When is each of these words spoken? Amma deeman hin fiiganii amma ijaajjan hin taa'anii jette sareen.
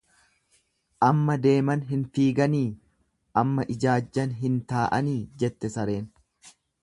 Amma 1.07 1.35
deeman 1.43 1.83
hin 1.91 2.05
fiiganii 2.15 2.63
amma 3.43 3.67
ijaajjan 3.75 4.35
hin 4.45 4.57
taa'anii 4.73 5.19
jette 5.45 5.75
sareen. 5.77 6.11